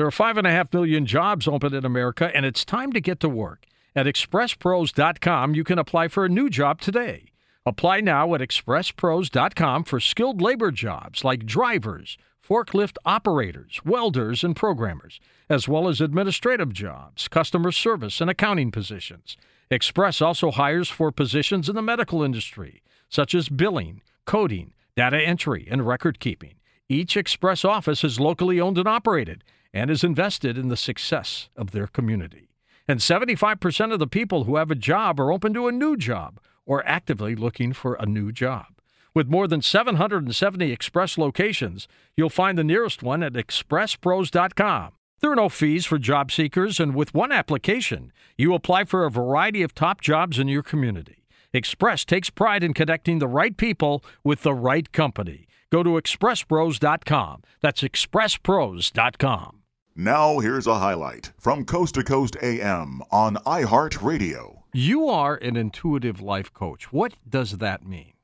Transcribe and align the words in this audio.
There 0.00 0.06
are 0.06 0.10
5.5 0.10 0.72
million 0.72 1.04
jobs 1.04 1.46
open 1.46 1.74
in 1.74 1.84
America, 1.84 2.30
and 2.34 2.46
it's 2.46 2.64
time 2.64 2.90
to 2.94 3.02
get 3.02 3.20
to 3.20 3.28
work. 3.28 3.66
At 3.94 4.06
expresspros.com, 4.06 5.54
you 5.54 5.62
can 5.62 5.78
apply 5.78 6.08
for 6.08 6.24
a 6.24 6.28
new 6.30 6.48
job 6.48 6.80
today. 6.80 7.32
Apply 7.66 8.00
now 8.00 8.34
at 8.34 8.40
expresspros.com 8.40 9.84
for 9.84 10.00
skilled 10.00 10.40
labor 10.40 10.70
jobs 10.70 11.22
like 11.22 11.44
drivers, 11.44 12.16
forklift 12.42 12.96
operators, 13.04 13.82
welders, 13.84 14.42
and 14.42 14.56
programmers, 14.56 15.20
as 15.50 15.68
well 15.68 15.86
as 15.86 16.00
administrative 16.00 16.72
jobs, 16.72 17.28
customer 17.28 17.70
service, 17.70 18.22
and 18.22 18.30
accounting 18.30 18.70
positions. 18.70 19.36
Express 19.70 20.22
also 20.22 20.50
hires 20.50 20.88
for 20.88 21.12
positions 21.12 21.68
in 21.68 21.74
the 21.74 21.82
medical 21.82 22.22
industry, 22.22 22.82
such 23.10 23.34
as 23.34 23.50
billing, 23.50 24.00
coding, 24.24 24.72
data 24.96 25.20
entry, 25.20 25.68
and 25.70 25.86
record 25.86 26.20
keeping. 26.20 26.54
Each 26.88 27.18
Express 27.18 27.66
office 27.66 28.02
is 28.02 28.18
locally 28.18 28.58
owned 28.58 28.78
and 28.78 28.88
operated 28.88 29.44
and 29.72 29.90
is 29.90 30.04
invested 30.04 30.58
in 30.58 30.68
the 30.68 30.76
success 30.76 31.48
of 31.56 31.70
their 31.70 31.86
community. 31.86 32.48
And 32.88 33.00
75% 33.00 33.92
of 33.92 33.98
the 33.98 34.06
people 34.06 34.44
who 34.44 34.56
have 34.56 34.70
a 34.70 34.74
job 34.74 35.20
are 35.20 35.32
open 35.32 35.54
to 35.54 35.68
a 35.68 35.72
new 35.72 35.96
job 35.96 36.40
or 36.66 36.86
actively 36.86 37.34
looking 37.34 37.72
for 37.72 37.94
a 37.94 38.06
new 38.06 38.32
job. 38.32 38.66
With 39.14 39.28
more 39.28 39.48
than 39.48 39.62
770 39.62 40.70
Express 40.70 41.18
locations, 41.18 41.88
you'll 42.16 42.30
find 42.30 42.56
the 42.56 42.64
nearest 42.64 43.02
one 43.02 43.22
at 43.22 43.32
expresspros.com. 43.32 44.92
There 45.20 45.32
are 45.32 45.36
no 45.36 45.48
fees 45.48 45.84
for 45.84 45.98
job 45.98 46.32
seekers, 46.32 46.80
and 46.80 46.94
with 46.94 47.12
one 47.12 47.30
application, 47.30 48.12
you 48.38 48.54
apply 48.54 48.84
for 48.84 49.04
a 49.04 49.10
variety 49.10 49.62
of 49.62 49.74
top 49.74 50.00
jobs 50.00 50.38
in 50.38 50.48
your 50.48 50.62
community. 50.62 51.24
Express 51.52 52.04
takes 52.04 52.30
pride 52.30 52.62
in 52.62 52.72
connecting 52.72 53.18
the 53.18 53.28
right 53.28 53.56
people 53.56 54.04
with 54.24 54.42
the 54.42 54.54
right 54.54 54.90
company. 54.92 55.46
Go 55.70 55.82
to 55.82 55.90
expresspros.com. 55.90 57.42
That's 57.60 57.82
expresspros.com. 57.82 59.59
Now, 60.02 60.38
here's 60.38 60.66
a 60.66 60.78
highlight 60.78 61.30
from 61.36 61.66
Coast 61.66 61.96
to 61.96 62.02
Coast 62.02 62.34
AM 62.40 63.02
on 63.10 63.36
iHeartRadio. 63.44 64.62
You 64.72 65.06
are 65.10 65.36
an 65.36 65.58
intuitive 65.58 66.22
life 66.22 66.54
coach. 66.54 66.90
What 66.90 67.16
does 67.28 67.58
that 67.58 67.86
mean? 67.86 68.14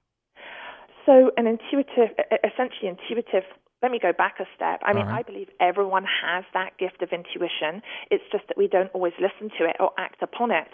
So, 1.04 1.32
an 1.36 1.46
intuitive, 1.46 2.16
essentially 2.42 2.88
intuitive. 2.88 3.42
Let 3.82 3.92
me 3.92 3.98
go 4.00 4.14
back 4.16 4.36
a 4.40 4.46
step. 4.56 4.80
I 4.86 4.94
mean, 4.94 5.04
right. 5.04 5.18
I 5.18 5.22
believe 5.22 5.48
everyone 5.60 6.06
has 6.24 6.44
that 6.54 6.78
gift 6.78 7.02
of 7.02 7.10
intuition. 7.12 7.82
It's 8.10 8.24
just 8.32 8.48
that 8.48 8.56
we 8.56 8.68
don't 8.68 8.90
always 8.94 9.12
listen 9.20 9.50
to 9.58 9.66
it 9.66 9.76
or 9.78 9.90
act 9.98 10.22
upon 10.22 10.52
it. 10.52 10.68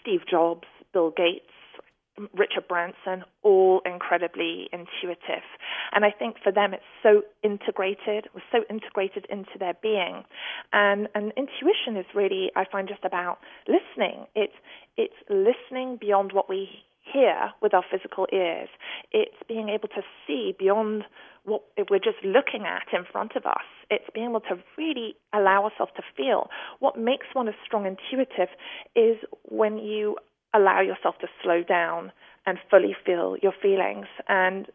Steve 0.00 0.20
Jobs, 0.26 0.66
Bill 0.94 1.12
Gates, 1.14 1.52
Richard 2.34 2.68
Branson, 2.68 3.24
all 3.42 3.80
incredibly 3.84 4.68
intuitive. 4.72 5.44
And 5.92 6.04
I 6.04 6.10
think 6.10 6.36
for 6.42 6.52
them 6.52 6.74
it's 6.74 6.82
so 7.02 7.22
integrated, 7.42 8.28
was 8.34 8.42
so 8.52 8.64
integrated 8.68 9.26
into 9.30 9.58
their 9.58 9.74
being. 9.82 10.24
And 10.72 11.08
and 11.14 11.32
intuition 11.36 11.96
is 11.96 12.06
really 12.14 12.50
I 12.56 12.64
find 12.70 12.88
just 12.88 13.04
about 13.04 13.38
listening. 13.66 14.26
It's 14.34 14.54
it's 14.96 15.14
listening 15.28 15.98
beyond 16.00 16.32
what 16.32 16.48
we 16.48 16.68
hear 17.12 17.52
with 17.60 17.74
our 17.74 17.84
physical 17.90 18.26
ears. 18.32 18.68
It's 19.12 19.36
being 19.48 19.68
able 19.68 19.88
to 19.88 20.02
see 20.26 20.54
beyond 20.58 21.04
what 21.44 21.62
we're 21.90 21.98
just 21.98 22.22
looking 22.22 22.66
at 22.66 22.86
in 22.96 23.04
front 23.10 23.32
of 23.34 23.46
us. 23.46 23.64
It's 23.88 24.04
being 24.14 24.30
able 24.30 24.40
to 24.40 24.58
really 24.76 25.16
allow 25.32 25.64
ourselves 25.64 25.92
to 25.96 26.02
feel. 26.16 26.48
What 26.78 26.98
makes 26.98 27.26
one 27.32 27.48
a 27.48 27.52
strong 27.64 27.86
intuitive 27.86 28.48
is 28.94 29.16
when 29.44 29.78
you 29.78 30.16
allow 30.54 30.80
yourself 30.80 31.16
to 31.20 31.28
slow 31.42 31.62
down 31.62 32.12
and 32.46 32.58
fully 32.70 32.96
feel 33.04 33.36
your 33.42 33.52
feelings. 33.60 34.06
And 34.28 34.66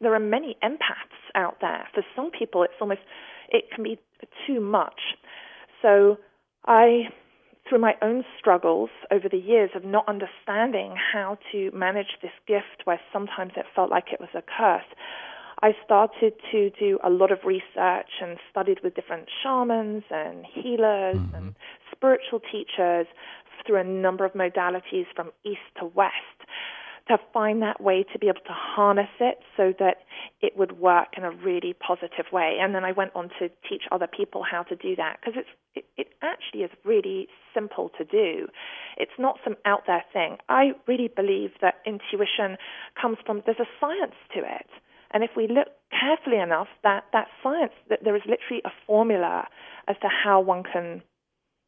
there 0.00 0.14
are 0.14 0.20
many 0.20 0.56
empaths 0.62 1.20
out 1.34 1.58
there. 1.60 1.88
For 1.94 2.02
some 2.14 2.30
people, 2.30 2.62
it's 2.62 2.74
almost, 2.80 3.00
it 3.48 3.64
can 3.74 3.84
be 3.84 3.98
too 4.46 4.60
much. 4.60 5.00
So 5.82 6.18
I, 6.66 7.08
through 7.68 7.80
my 7.80 7.94
own 8.02 8.24
struggles 8.38 8.90
over 9.10 9.28
the 9.28 9.38
years 9.38 9.70
of 9.74 9.84
not 9.84 10.08
understanding 10.08 10.94
how 11.12 11.38
to 11.52 11.70
manage 11.72 12.18
this 12.22 12.32
gift 12.46 12.84
where 12.84 13.00
sometimes 13.12 13.52
it 13.56 13.66
felt 13.74 13.90
like 13.90 14.12
it 14.12 14.20
was 14.20 14.30
a 14.34 14.42
curse, 14.42 14.84
I 15.62 15.72
started 15.84 16.34
to 16.52 16.70
do 16.70 16.98
a 17.04 17.10
lot 17.10 17.30
of 17.30 17.40
research 17.44 18.10
and 18.22 18.38
studied 18.50 18.78
with 18.82 18.94
different 18.94 19.28
shamans 19.42 20.04
and 20.10 20.44
healers 20.46 21.16
mm-hmm. 21.16 21.34
and 21.34 21.54
spiritual 21.92 22.40
teachers 22.40 23.06
through 23.66 23.80
a 23.80 23.84
number 23.84 24.24
of 24.24 24.32
modalities 24.32 25.06
from 25.14 25.30
east 25.44 25.60
to 25.78 25.86
west 25.86 26.46
to 27.10 27.18
find 27.32 27.60
that 27.60 27.80
way 27.80 28.04
to 28.12 28.18
be 28.18 28.28
able 28.28 28.40
to 28.46 28.52
harness 28.52 29.10
it 29.18 29.38
so 29.56 29.72
that 29.80 29.98
it 30.40 30.56
would 30.56 30.78
work 30.78 31.08
in 31.16 31.24
a 31.24 31.30
really 31.30 31.74
positive 31.74 32.26
way. 32.32 32.58
And 32.60 32.72
then 32.72 32.84
I 32.84 32.92
went 32.92 33.10
on 33.16 33.30
to 33.40 33.48
teach 33.68 33.82
other 33.90 34.06
people 34.06 34.44
how 34.48 34.62
to 34.64 34.76
do 34.76 34.94
that 34.96 35.18
because 35.20 35.42
it, 35.74 35.84
it 35.96 36.08
actually 36.22 36.62
is 36.62 36.70
really 36.84 37.26
simple 37.52 37.90
to 37.98 38.04
do. 38.04 38.46
It's 38.96 39.18
not 39.18 39.38
some 39.42 39.56
out 39.64 39.82
there 39.88 40.04
thing. 40.12 40.36
I 40.48 40.72
really 40.86 41.08
believe 41.08 41.50
that 41.60 41.76
intuition 41.84 42.56
comes 43.00 43.18
from 43.26 43.42
there's 43.44 43.58
a 43.58 43.70
science 43.80 44.14
to 44.34 44.40
it. 44.40 44.68
And 45.12 45.24
if 45.24 45.30
we 45.36 45.48
look 45.48 45.66
carefully 45.90 46.40
enough, 46.40 46.68
that, 46.84 47.04
that 47.12 47.26
science, 47.42 47.72
that 47.88 48.04
there 48.04 48.14
is 48.14 48.22
literally 48.22 48.62
a 48.64 48.70
formula 48.86 49.48
as 49.88 49.96
to 50.02 50.08
how 50.08 50.40
one 50.40 50.62
can 50.62 51.02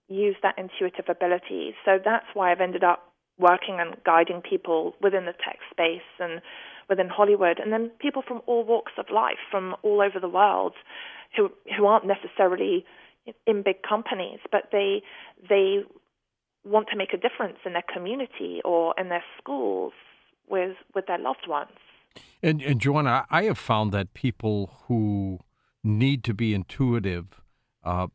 use 0.09 0.37
that 0.43 0.59
intuitive 0.59 1.07
ability. 1.09 1.75
So 1.85 1.99
that's 2.05 2.27
why 2.35 2.53
I've 2.53 2.61
ended 2.61 2.85
up 2.85 3.13
working 3.39 3.79
and 3.81 3.97
guiding 4.05 4.43
people 4.43 4.95
within 5.01 5.25
the 5.25 5.33
tech 5.33 5.59
space 5.71 6.01
and 6.21 6.41
within 6.89 7.09
Hollywood, 7.09 7.59
and 7.59 7.73
then 7.73 7.91
people 8.01 8.23
from 8.27 8.43
all 8.47 8.65
walks 8.65 8.93
of 8.99 9.07
life, 9.13 9.39
from 9.51 9.75
all 9.83 10.03
over 10.03 10.21
the 10.21 10.29
world, 10.29 10.75
who 11.37 11.51
who 11.77 11.87
aren't 11.87 12.07
necessarily 12.07 12.85
in 13.47 13.63
big 13.63 13.83
companies, 13.83 14.41
but 14.51 14.65
they 14.73 15.03
they 15.49 15.83
want 16.65 16.89
to 16.91 16.97
make 16.97 17.13
a 17.13 17.17
difference 17.17 17.59
in 17.65 17.73
their 17.73 17.85
community 17.93 18.61
or 18.65 18.95
in 18.99 19.09
their 19.09 19.25
schools 19.39 19.93
with 20.49 20.77
with 20.95 21.07
their 21.07 21.19
loved 21.19 21.47
ones. 21.49 21.71
And, 22.43 22.61
and 22.61 22.81
Joanna, 22.81 23.25
I 23.31 23.45
have 23.45 23.59
found 23.59 23.93
that 23.93 24.13
people 24.13 24.71
who 24.87 25.39
need 25.83 26.25
to 26.25 26.35
be 26.35 26.53
intuitive, 26.53 27.41
uh, 27.85 28.09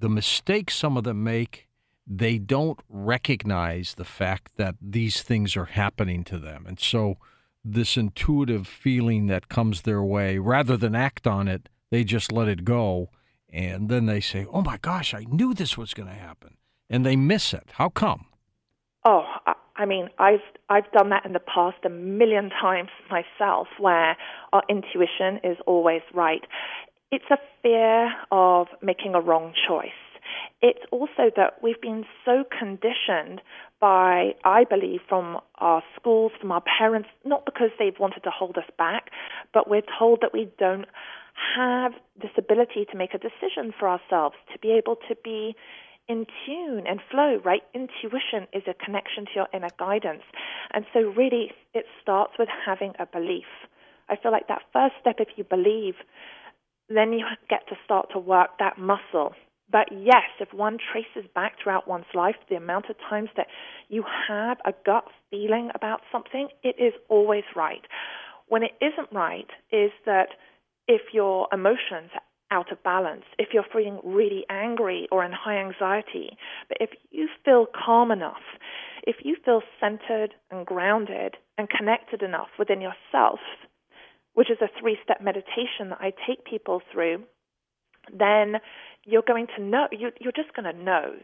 the 0.00 0.08
mistakes 0.08 0.74
some 0.74 0.96
of 0.96 1.04
them 1.04 1.22
make, 1.22 1.68
they 2.06 2.38
don't 2.38 2.80
recognize 2.88 3.94
the 3.94 4.04
fact 4.04 4.56
that 4.56 4.74
these 4.80 5.22
things 5.22 5.56
are 5.56 5.66
happening 5.66 6.24
to 6.24 6.38
them. 6.38 6.64
And 6.66 6.80
so, 6.80 7.18
this 7.64 7.96
intuitive 7.96 8.66
feeling 8.66 9.26
that 9.26 9.48
comes 9.48 9.82
their 9.82 10.02
way, 10.02 10.38
rather 10.38 10.76
than 10.76 10.94
act 10.94 11.26
on 11.26 11.46
it, 11.46 11.68
they 11.90 12.04
just 12.04 12.32
let 12.32 12.48
it 12.48 12.64
go. 12.64 13.10
And 13.52 13.88
then 13.88 14.06
they 14.06 14.20
say, 14.20 14.46
Oh 14.50 14.62
my 14.62 14.78
gosh, 14.78 15.12
I 15.12 15.24
knew 15.28 15.54
this 15.54 15.76
was 15.76 15.92
going 15.94 16.08
to 16.08 16.14
happen. 16.14 16.56
And 16.88 17.04
they 17.04 17.16
miss 17.16 17.52
it. 17.52 17.68
How 17.72 17.88
come? 17.90 18.26
Oh, 19.04 19.24
I 19.80 19.86
mean, 19.86 20.08
I've 20.18 20.42
I've 20.68 20.90
done 20.92 21.08
that 21.08 21.24
in 21.24 21.32
the 21.32 21.40
past 21.40 21.78
a 21.84 21.88
million 21.88 22.50
times 22.50 22.90
myself, 23.10 23.66
where 23.78 24.16
our 24.52 24.62
intuition 24.68 25.40
is 25.42 25.56
always 25.66 26.02
right. 26.12 26.42
It's 27.12 27.24
a 27.28 27.38
fear 27.60 28.12
of 28.30 28.68
making 28.80 29.16
a 29.16 29.20
wrong 29.20 29.52
choice. 29.66 29.90
It's 30.62 30.84
also 30.92 31.30
that 31.34 31.60
we've 31.60 31.80
been 31.80 32.04
so 32.24 32.44
conditioned 32.56 33.40
by, 33.80 34.36
I 34.44 34.62
believe, 34.62 35.00
from 35.08 35.40
our 35.56 35.82
schools, 35.98 36.30
from 36.40 36.52
our 36.52 36.62
parents, 36.78 37.08
not 37.24 37.44
because 37.44 37.70
they've 37.80 37.98
wanted 37.98 38.20
to 38.20 38.30
hold 38.30 38.56
us 38.58 38.70
back, 38.78 39.10
but 39.52 39.68
we're 39.68 39.82
told 39.98 40.20
that 40.20 40.32
we 40.32 40.52
don't 40.56 40.86
have 41.56 41.94
this 42.20 42.30
ability 42.38 42.86
to 42.92 42.96
make 42.96 43.12
a 43.12 43.18
decision 43.18 43.72
for 43.76 43.88
ourselves, 43.88 44.36
to 44.52 44.58
be 44.60 44.70
able 44.70 44.94
to 45.08 45.16
be 45.24 45.56
in 46.08 46.26
tune 46.46 46.86
and 46.86 47.00
flow, 47.10 47.40
right? 47.44 47.62
Intuition 47.74 48.46
is 48.52 48.62
a 48.68 48.74
connection 48.74 49.24
to 49.24 49.32
your 49.34 49.48
inner 49.52 49.70
guidance. 49.80 50.22
And 50.72 50.84
so, 50.92 51.00
really, 51.00 51.50
it 51.74 51.86
starts 52.00 52.34
with 52.38 52.48
having 52.64 52.92
a 53.00 53.06
belief. 53.06 53.46
I 54.08 54.16
feel 54.16 54.32
like 54.32 54.48
that 54.48 54.62
first 54.72 54.94
step, 55.00 55.16
if 55.18 55.28
you 55.36 55.44
believe, 55.44 55.94
then 56.96 57.12
you 57.12 57.24
get 57.48 57.66
to 57.68 57.76
start 57.84 58.08
to 58.12 58.18
work 58.18 58.50
that 58.58 58.78
muscle. 58.78 59.34
But 59.70 59.88
yes, 59.92 60.24
if 60.40 60.52
one 60.52 60.78
traces 60.92 61.30
back 61.34 61.54
throughout 61.62 61.86
one's 61.86 62.12
life 62.14 62.34
the 62.48 62.56
amount 62.56 62.86
of 62.90 62.96
times 63.08 63.28
that 63.36 63.46
you 63.88 64.04
have 64.28 64.58
a 64.64 64.72
gut 64.84 65.04
feeling 65.30 65.70
about 65.74 66.00
something, 66.10 66.48
it 66.62 66.74
is 66.78 66.92
always 67.08 67.44
right. 67.54 67.82
When 68.48 68.62
it 68.64 68.72
isn't 68.80 69.12
right 69.12 69.48
is 69.70 69.92
that 70.06 70.30
if 70.88 71.02
your 71.12 71.46
emotions 71.52 72.10
are 72.14 72.58
out 72.58 72.72
of 72.72 72.82
balance, 72.82 73.22
if 73.38 73.50
you're 73.52 73.64
feeling 73.72 74.00
really 74.02 74.44
angry 74.50 75.06
or 75.12 75.24
in 75.24 75.30
high 75.30 75.56
anxiety, 75.58 76.36
but 76.68 76.78
if 76.80 76.90
you 77.12 77.28
feel 77.44 77.66
calm 77.66 78.10
enough, 78.10 78.42
if 79.04 79.16
you 79.24 79.36
feel 79.44 79.62
centered 79.78 80.34
and 80.50 80.66
grounded 80.66 81.36
and 81.56 81.68
connected 81.70 82.22
enough 82.22 82.48
within 82.58 82.80
yourself, 82.80 83.38
which 84.34 84.50
is 84.50 84.58
a 84.60 84.68
three 84.80 84.96
step 85.02 85.20
meditation 85.22 85.90
that 85.90 85.98
I 86.00 86.12
take 86.26 86.44
people 86.44 86.80
through, 86.92 87.24
then 88.12 88.56
you're 89.04 89.24
going 89.26 89.46
to 89.56 89.62
know, 89.62 89.86
you, 89.92 90.10
you're 90.20 90.32
just 90.32 90.54
going 90.54 90.72
to 90.72 90.82
know. 90.82 91.14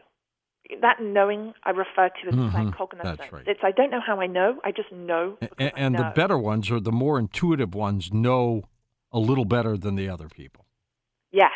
That 0.81 0.97
knowing 1.01 1.53
I 1.63 1.69
refer 1.69 2.09
to 2.09 2.27
as 2.27 2.33
mm-hmm. 2.33 2.71
cognizance. 2.71 3.19
That's 3.19 3.31
right. 3.31 3.47
It's 3.47 3.61
I 3.63 3.71
don't 3.71 3.89
know 3.89 4.01
how 4.05 4.19
I 4.19 4.27
know, 4.27 4.59
I 4.65 4.71
just 4.71 4.91
know. 4.91 5.37
And, 5.57 5.71
and 5.77 5.93
know. 5.93 6.03
the 6.03 6.11
better 6.13 6.37
ones 6.37 6.69
or 6.69 6.81
the 6.81 6.91
more 6.91 7.17
intuitive 7.17 7.73
ones 7.73 8.11
know 8.11 8.63
a 9.13 9.19
little 9.19 9.45
better 9.45 9.77
than 9.77 9.95
the 9.95 10.09
other 10.09 10.27
people. 10.27 10.65
Yes. 11.31 11.51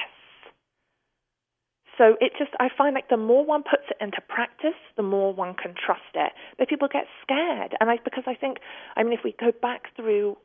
so 1.97 2.15
it 2.21 2.31
just, 2.39 2.51
I 2.59 2.69
find 2.75 2.95
like 2.95 3.09
the 3.09 3.17
more 3.17 3.45
one 3.45 3.63
puts 3.63 3.83
it 3.89 3.97
into 4.01 4.21
practice, 4.27 4.79
the 4.95 5.03
more 5.03 5.33
one 5.33 5.55
can 5.55 5.73
trust 5.73 6.01
it. 6.15 6.31
But 6.57 6.69
people 6.69 6.87
get 6.87 7.05
scared. 7.21 7.75
And 7.79 7.89
I, 7.89 7.97
because 8.03 8.23
I 8.27 8.35
think, 8.35 8.57
I 8.95 9.03
mean, 9.03 9.13
if 9.13 9.19
we 9.23 9.35
go 9.39 9.51
back 9.61 9.93
through 9.95 10.37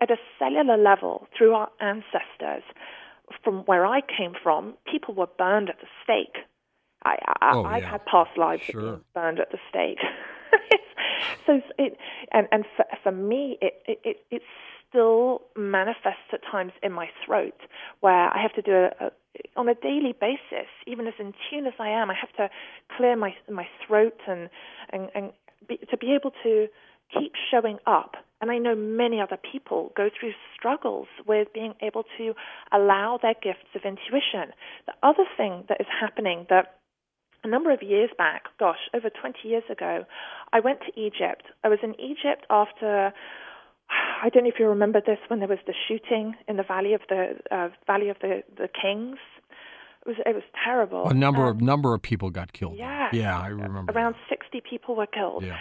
at 0.00 0.10
a 0.10 0.16
cellular 0.38 0.76
level 0.76 1.26
through 1.36 1.54
our 1.54 1.70
ancestors, 1.80 2.62
from 3.44 3.60
where 3.66 3.86
I 3.86 4.00
came 4.00 4.32
from, 4.42 4.74
people 4.90 5.14
were 5.14 5.28
burned 5.38 5.68
at 5.70 5.76
the 5.80 5.86
stake. 6.02 6.44
I, 7.04 7.16
I, 7.40 7.52
oh, 7.54 7.64
I've 7.64 7.82
yeah. 7.82 7.90
had 7.92 8.04
past 8.06 8.36
lives 8.36 8.62
sure. 8.62 8.80
being 8.80 9.00
burned 9.14 9.40
at 9.40 9.50
the 9.50 9.58
stake. 9.70 9.98
so 11.46 11.60
it, 11.78 11.96
and 12.32 12.46
and 12.52 12.64
for, 12.76 12.84
for 13.02 13.12
me, 13.12 13.58
it, 13.60 13.82
it, 13.86 14.00
it, 14.04 14.16
it 14.30 14.42
still 14.88 15.42
manifests 15.56 16.28
at 16.32 16.40
times 16.50 16.72
in 16.82 16.92
my 16.92 17.08
throat, 17.24 17.58
where 18.00 18.28
I 18.34 18.42
have 18.42 18.52
to 18.54 18.62
do 18.62 18.72
a, 18.72 19.06
a 19.06 19.10
on 19.56 19.68
a 19.68 19.74
daily 19.74 20.14
basis, 20.20 20.68
even 20.86 21.06
as 21.06 21.14
in 21.18 21.32
tune 21.48 21.66
as 21.66 21.74
I 21.78 21.88
am, 21.88 22.10
I 22.10 22.14
have 22.14 22.32
to 22.36 22.50
clear 22.96 23.16
my 23.16 23.34
my 23.50 23.66
throat 23.86 24.18
and 24.28 24.50
and, 24.90 25.08
and 25.14 25.32
be, 25.68 25.78
to 25.90 25.96
be 25.96 26.14
able 26.14 26.32
to 26.42 26.66
keep 27.16 27.32
showing 27.50 27.78
up. 27.86 28.16
And 28.40 28.50
I 28.50 28.58
know 28.58 28.74
many 28.74 29.20
other 29.20 29.36
people 29.36 29.92
go 29.96 30.08
through 30.18 30.32
struggles 30.56 31.08
with 31.26 31.48
being 31.52 31.74
able 31.82 32.04
to 32.18 32.32
allow 32.72 33.18
their 33.20 33.34
gifts 33.34 33.68
of 33.74 33.82
intuition. 33.84 34.54
The 34.86 34.94
other 35.02 35.24
thing 35.36 35.64
that 35.68 35.80
is 35.80 35.86
happening 36.00 36.46
that 36.48 36.76
a 37.44 37.48
number 37.48 37.70
of 37.70 37.82
years 37.82 38.10
back, 38.18 38.44
gosh, 38.58 38.78
over 38.94 39.08
20 39.10 39.38
years 39.46 39.64
ago, 39.70 40.04
I 40.52 40.60
went 40.60 40.80
to 40.86 41.00
Egypt. 41.00 41.44
I 41.64 41.68
was 41.68 41.78
in 41.82 41.98
Egypt 42.00 42.46
after 42.50 43.12
I 44.22 44.28
don't 44.28 44.44
know 44.44 44.50
if 44.50 44.60
you 44.60 44.68
remember 44.68 45.00
this 45.04 45.18
when 45.28 45.40
there 45.40 45.48
was 45.48 45.58
the 45.66 45.74
shooting 45.88 46.34
in 46.46 46.56
the 46.56 46.62
Valley 46.62 46.94
of 46.94 47.00
the 47.08 47.34
uh, 47.50 47.68
Valley 47.86 48.08
of 48.08 48.16
the 48.20 48.42
the 48.56 48.68
Kings. 48.68 49.18
It 50.02 50.08
was 50.08 50.16
it 50.24 50.34
was 50.34 50.44
terrible. 50.64 51.08
A 51.08 51.14
number 51.14 51.42
Um, 51.42 51.48
of 51.56 51.60
number 51.60 51.92
of 51.94 52.00
people 52.00 52.30
got 52.30 52.52
killed. 52.52 52.76
yeah, 52.78 53.08
yeah, 53.12 53.38
I 53.38 53.48
remember. 53.48 53.92
around 53.92 54.14
that. 54.14 54.38
60 54.38 54.62
people 54.68 54.94
were 54.94 55.06
killed. 55.06 55.44
Yeah. 55.44 55.58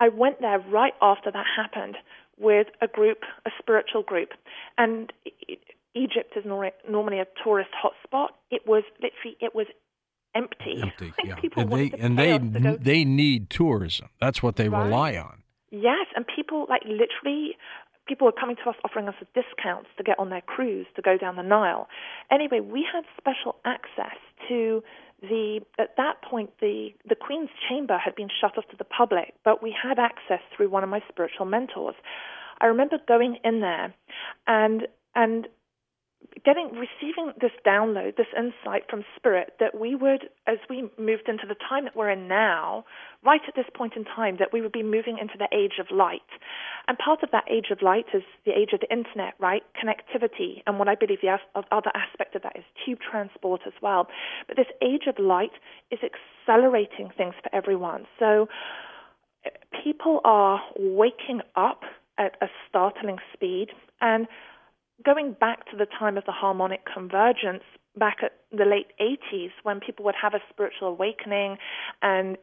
I 0.00 0.08
went 0.08 0.40
there 0.40 0.58
right 0.58 0.94
after 1.02 1.30
that 1.30 1.44
happened 1.56 1.96
with 2.38 2.68
a 2.80 2.88
group, 2.88 3.18
a 3.46 3.50
spiritual 3.58 4.02
group, 4.02 4.30
and 4.78 5.12
Egypt 5.94 6.32
is 6.36 6.44
nor- 6.46 6.70
normally 6.88 7.20
a 7.20 7.26
tourist 7.44 7.70
hotspot. 7.82 8.28
It 8.50 8.62
was 8.66 8.82
literally 9.02 9.36
it 9.40 9.54
was 9.54 9.66
empty. 10.34 10.80
Empty. 10.82 11.12
Yeah, 11.24 11.34
people 11.36 11.62
and 11.62 11.72
they 12.18 12.30
and 12.32 12.54
they 12.54 12.76
they 12.76 13.04
need 13.04 13.50
tourism. 13.50 14.08
That's 14.20 14.42
what 14.42 14.56
they 14.56 14.68
Right. 14.68 14.84
rely 14.84 15.16
on. 15.16 15.42
Yes, 15.70 16.06
and 16.16 16.24
people 16.26 16.66
like 16.68 16.82
literally 16.84 17.56
people 18.06 18.24
were 18.26 18.32
coming 18.32 18.56
to 18.56 18.70
us 18.70 18.76
offering 18.84 19.06
us 19.08 19.14
discounts 19.34 19.88
to 19.96 20.02
get 20.02 20.18
on 20.18 20.30
their 20.30 20.40
cruise 20.40 20.86
to 20.96 21.02
go 21.02 21.16
down 21.16 21.36
the 21.36 21.42
Nile. 21.42 21.88
Anyway, 22.30 22.60
we 22.60 22.84
had 22.92 23.04
special 23.16 23.56
access 23.64 24.16
to 24.48 24.82
the 25.20 25.60
at 25.78 25.96
that 25.96 26.22
point 26.22 26.50
the 26.60 26.90
the 27.08 27.14
Queen's 27.14 27.50
chamber 27.68 27.98
had 27.98 28.14
been 28.14 28.28
shut 28.40 28.56
off 28.56 28.64
to 28.70 28.76
the 28.76 28.84
public, 28.84 29.34
but 29.44 29.62
we 29.62 29.74
had 29.74 29.98
access 29.98 30.40
through 30.56 30.70
one 30.70 30.82
of 30.82 30.88
my 30.88 31.02
spiritual 31.08 31.46
mentors. 31.46 31.94
I 32.60 32.66
remember 32.66 32.98
going 33.06 33.38
in 33.44 33.60
there 33.60 33.94
and 34.46 34.86
and 35.14 35.48
getting 36.44 36.70
receiving 36.72 37.32
this 37.40 37.50
download, 37.66 38.16
this 38.16 38.26
insight 38.36 38.84
from 38.88 39.04
spirit 39.16 39.54
that 39.58 39.78
we 39.78 39.94
would, 39.94 40.28
as 40.46 40.58
we 40.68 40.88
moved 40.98 41.28
into 41.28 41.46
the 41.48 41.56
time 41.68 41.84
that 41.84 41.96
we're 41.96 42.10
in 42.10 42.28
now, 42.28 42.84
right 43.24 43.40
at 43.48 43.54
this 43.56 43.66
point 43.74 43.94
in 43.96 44.04
time, 44.04 44.36
that 44.38 44.52
we 44.52 44.60
would 44.60 44.72
be 44.72 44.82
moving 44.82 45.18
into 45.18 45.34
the 45.38 45.48
age 45.56 45.78
of 45.80 45.86
light. 45.90 46.20
And 46.90 46.98
part 46.98 47.22
of 47.22 47.30
that 47.30 47.44
age 47.48 47.66
of 47.70 47.82
light 47.82 48.06
is 48.12 48.24
the 48.44 48.50
age 48.50 48.70
of 48.72 48.80
the 48.80 48.90
internet, 48.90 49.34
right? 49.38 49.62
Connectivity. 49.80 50.64
And 50.66 50.76
what 50.80 50.88
I 50.88 50.96
believe 50.96 51.20
the 51.22 51.28
as- 51.28 51.64
other 51.70 51.92
aspect 51.94 52.34
of 52.34 52.42
that 52.42 52.56
is 52.56 52.64
tube 52.84 52.98
transport 52.98 53.60
as 53.64 53.74
well. 53.80 54.08
But 54.48 54.56
this 54.56 54.66
age 54.82 55.02
of 55.06 55.16
light 55.24 55.52
is 55.92 56.00
accelerating 56.02 57.10
things 57.16 57.34
for 57.44 57.54
everyone. 57.54 58.08
So 58.18 58.48
people 59.84 60.20
are 60.24 60.60
waking 60.76 61.42
up 61.54 61.82
at 62.18 62.34
a 62.42 62.48
startling 62.68 63.18
speed. 63.34 63.68
And 64.00 64.26
going 65.04 65.36
back 65.38 65.70
to 65.70 65.76
the 65.76 65.86
time 65.86 66.18
of 66.18 66.24
the 66.24 66.32
harmonic 66.32 66.80
convergence, 66.92 67.62
back 67.96 68.16
at 68.24 68.32
the 68.50 68.64
late 68.64 68.88
80s, 69.00 69.52
when 69.62 69.78
people 69.78 70.04
would 70.06 70.16
have 70.20 70.34
a 70.34 70.40
spiritual 70.50 70.88
awakening 70.88 71.56
and 72.02 72.36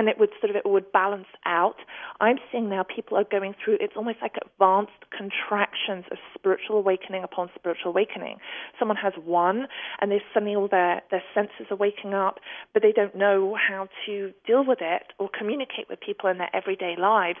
and 0.00 0.08
it 0.08 0.18
would 0.18 0.30
sort 0.40 0.48
of 0.48 0.56
it 0.56 0.64
would 0.64 0.90
balance 0.92 1.26
out. 1.44 1.76
I'm 2.22 2.38
seeing 2.50 2.70
now 2.70 2.82
people 2.84 3.18
are 3.18 3.24
going 3.30 3.54
through 3.62 3.76
it's 3.80 3.92
almost 3.96 4.16
like 4.22 4.36
advanced 4.42 5.04
contractions 5.14 6.06
of 6.10 6.16
spiritual 6.34 6.78
awakening 6.78 7.22
upon 7.22 7.50
spiritual 7.54 7.90
awakening. 7.90 8.38
Someone 8.78 8.96
has 8.96 9.12
one 9.22 9.66
and 10.00 10.10
they 10.10 10.22
suddenly 10.32 10.56
all 10.56 10.68
their, 10.68 11.02
their 11.10 11.22
senses 11.34 11.66
are 11.70 11.76
waking 11.76 12.14
up, 12.14 12.40
but 12.72 12.82
they 12.82 12.92
don't 12.92 13.14
know 13.14 13.54
how 13.68 13.88
to 14.06 14.32
deal 14.46 14.64
with 14.66 14.78
it 14.80 15.12
or 15.18 15.28
communicate 15.38 15.90
with 15.90 16.00
people 16.00 16.30
in 16.30 16.38
their 16.38 16.48
everyday 16.56 16.96
lives. 16.98 17.40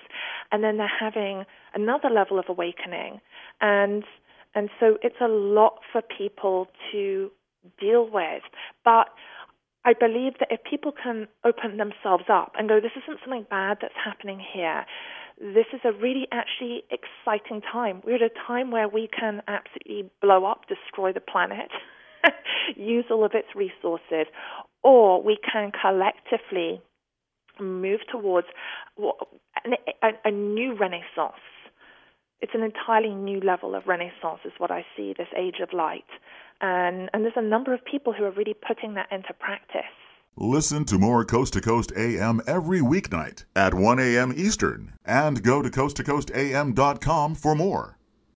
And 0.52 0.62
then 0.62 0.76
they're 0.76 0.86
having 1.00 1.44
another 1.74 2.10
level 2.10 2.38
of 2.38 2.44
awakening. 2.50 3.22
And 3.62 4.04
and 4.54 4.68
so 4.78 4.98
it's 5.02 5.20
a 5.22 5.28
lot 5.28 5.78
for 5.90 6.02
people 6.02 6.66
to 6.92 7.30
deal 7.80 8.10
with. 8.10 8.42
But 8.84 9.08
I 9.84 9.94
believe 9.94 10.34
that 10.40 10.48
if 10.50 10.60
people 10.68 10.92
can 10.92 11.26
open 11.44 11.78
themselves 11.78 12.24
up 12.28 12.52
and 12.58 12.68
go, 12.68 12.80
this 12.80 12.92
isn't 13.02 13.20
something 13.24 13.46
bad 13.48 13.78
that's 13.80 13.94
happening 14.02 14.40
here. 14.52 14.84
This 15.40 15.66
is 15.72 15.80
a 15.84 15.92
really 15.92 16.28
actually 16.32 16.84
exciting 16.90 17.62
time. 17.62 18.02
We're 18.04 18.16
at 18.16 18.22
a 18.22 18.46
time 18.46 18.70
where 18.70 18.88
we 18.88 19.08
can 19.08 19.40
absolutely 19.48 20.10
blow 20.20 20.44
up, 20.44 20.66
destroy 20.68 21.14
the 21.14 21.20
planet, 21.20 21.70
use 22.76 23.06
all 23.10 23.24
of 23.24 23.32
its 23.32 23.48
resources, 23.54 24.26
or 24.82 25.22
we 25.22 25.38
can 25.50 25.72
collectively 25.72 26.82
move 27.58 28.00
towards 28.10 28.48
a, 30.24 30.30
new 30.30 30.76
renaissance. 30.76 31.40
It's 32.42 32.54
an 32.54 32.62
entirely 32.62 33.14
new 33.14 33.40
level 33.40 33.74
of 33.74 33.86
renaissance, 33.86 34.40
is 34.44 34.52
what 34.58 34.70
I 34.70 34.84
see 34.96 35.14
this 35.16 35.28
age 35.36 35.56
of 35.62 35.72
light. 35.72 36.08
And, 36.60 37.10
and 37.12 37.24
there's 37.24 37.34
a 37.36 37.42
number 37.42 37.74
of 37.74 37.84
people 37.84 38.12
who 38.12 38.24
are 38.24 38.30
really 38.30 38.54
putting 38.54 38.94
that 38.94 39.08
into 39.10 39.32
practice. 39.34 39.82
Listen 40.36 40.84
to 40.86 40.98
more 40.98 41.24
Coast 41.24 41.52
to 41.54 41.60
Coast 41.60 41.92
AM 41.96 42.40
every 42.46 42.80
weeknight 42.80 43.44
at 43.54 43.74
1 43.74 43.98
a.m. 43.98 44.32
Eastern 44.34 44.94
and 45.04 45.42
go 45.42 45.60
to 45.60 45.68
coasttocoastam.com 45.68 47.34
for 47.34 47.54
more. 47.54 47.99